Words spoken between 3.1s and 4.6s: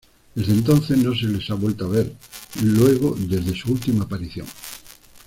desde su última aparición.